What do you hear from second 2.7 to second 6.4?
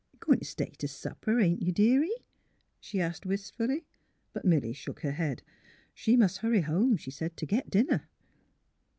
she asked, wistfully. But Milly shook her head. She must